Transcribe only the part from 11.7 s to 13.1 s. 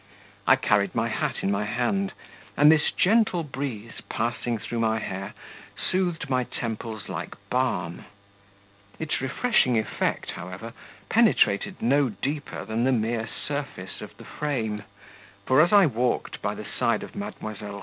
no deeper than the